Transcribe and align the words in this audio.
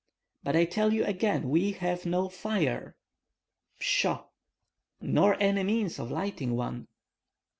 "But 0.41 0.55
I 0.55 0.65
tell 0.65 0.91
you 0.93 1.05
again; 1.05 1.47
we 1.51 1.73
have 1.73 2.07
no 2.07 2.27
fire!" 2.27 2.95
"Pshaw!" 3.77 4.29
"Nor 4.99 5.37
any 5.39 5.61
means 5.61 5.99
of 5.99 6.09
lighting 6.09 6.55
one!" 6.55 6.87